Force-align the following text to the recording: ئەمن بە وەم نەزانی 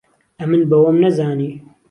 ئەمن 0.39 0.61
بە 0.69 0.77
وەم 0.83 0.97
نەزانی 1.03 1.51